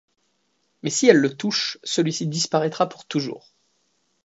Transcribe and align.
Mais 0.81 0.89
si 0.89 1.05
elle 1.05 1.19
le 1.19 1.37
touche, 1.37 1.77
celui-ci 1.83 2.25
disparaîtra 2.25 2.89
pour 2.89 3.05
toujours. 3.05 3.53